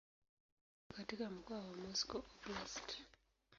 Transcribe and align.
Iko 0.89 0.93
katika 0.97 1.29
mkoa 1.29 1.57
wa 1.59 1.73
Moscow 1.77 2.21
Oblast. 2.45 2.97